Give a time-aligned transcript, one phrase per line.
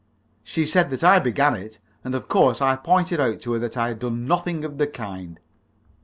[0.41, 3.77] She said that I began it, and of course I pointed out to her that
[3.77, 5.39] I had done nothing of the kind.